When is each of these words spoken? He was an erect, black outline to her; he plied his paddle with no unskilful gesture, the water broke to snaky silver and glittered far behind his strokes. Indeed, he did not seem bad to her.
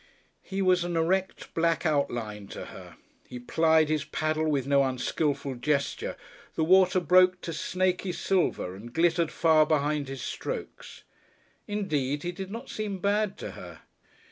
He 0.41 0.63
was 0.63 0.83
an 0.83 0.97
erect, 0.97 1.53
black 1.53 1.85
outline 1.85 2.47
to 2.47 2.65
her; 2.73 2.95
he 3.27 3.37
plied 3.37 3.87
his 3.87 4.03
paddle 4.03 4.49
with 4.49 4.65
no 4.65 4.81
unskilful 4.83 5.53
gesture, 5.53 6.17
the 6.55 6.63
water 6.63 6.99
broke 6.99 7.39
to 7.41 7.53
snaky 7.53 8.11
silver 8.11 8.73
and 8.73 8.95
glittered 8.95 9.31
far 9.31 9.63
behind 9.63 10.07
his 10.07 10.23
strokes. 10.23 11.03
Indeed, 11.67 12.23
he 12.23 12.31
did 12.31 12.49
not 12.49 12.67
seem 12.67 12.97
bad 12.97 13.37
to 13.37 13.51
her. 13.51 13.81